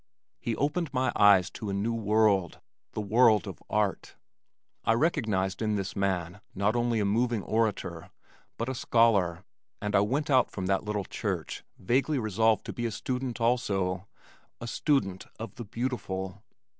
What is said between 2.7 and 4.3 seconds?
the world of art.